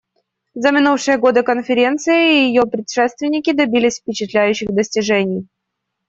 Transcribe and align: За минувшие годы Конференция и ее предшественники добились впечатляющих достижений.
За 0.55 0.71
минувшие 0.71 1.17
годы 1.19 1.43
Конференция 1.43 2.31
и 2.31 2.47
ее 2.47 2.63
предшественники 2.65 3.51
добились 3.51 3.99
впечатляющих 3.99 4.73
достижений. 4.73 5.47